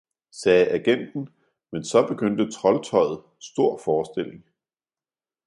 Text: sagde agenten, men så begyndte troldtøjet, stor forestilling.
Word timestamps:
sagde 0.31 0.67
agenten, 0.67 1.29
men 1.71 1.83
så 1.83 2.07
begyndte 2.07 2.51
troldtøjet, 2.51 3.23
stor 3.39 3.81
forestilling. 3.85 4.43